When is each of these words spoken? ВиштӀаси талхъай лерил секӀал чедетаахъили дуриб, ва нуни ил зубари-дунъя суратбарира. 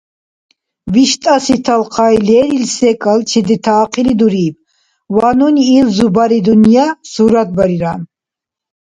ВиштӀаси 0.93 1.57
талхъай 1.65 2.15
лерил 2.27 2.65
секӀал 2.77 3.19
чедетаахъили 3.29 4.13
дуриб, 4.19 4.55
ва 5.17 5.29
нуни 5.39 5.63
ил 5.79 5.87
зубари-дунъя 5.97 6.87
суратбарира. 7.11 7.93